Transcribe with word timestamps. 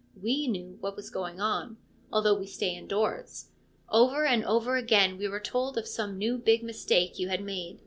We 0.19 0.47
knew 0.47 0.77
what 0.79 0.95
was 0.95 1.11
going 1.11 1.39
on, 1.39 1.77
although 2.11 2.33
we 2.33 2.47
stay 2.47 2.75
indoors. 2.75 3.51
Over 3.87 4.25
and 4.25 4.43
over 4.45 4.75
again 4.75 5.15
we 5.15 5.27
were 5.27 5.39
told 5.39 5.77
of 5.77 5.87
some 5.87 6.17
new 6.17 6.39
big 6.39 6.63
mistake 6.63 7.19
you 7.19 7.27
had 7.29 7.41
made. 7.43 7.77